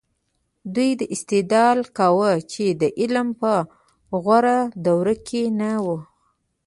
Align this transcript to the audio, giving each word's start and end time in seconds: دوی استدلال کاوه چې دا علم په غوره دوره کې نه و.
دوی 0.75 0.91
استدلال 1.15 1.79
کاوه 1.97 2.31
چې 2.51 2.63
دا 2.81 2.87
علم 3.01 3.27
په 3.39 3.51
غوره 4.23 4.59
دوره 4.85 5.15
کې 5.27 5.43
نه 5.59 5.71
و. 5.85 5.87